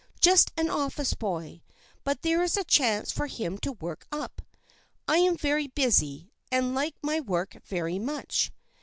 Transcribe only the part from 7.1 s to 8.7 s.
work very much.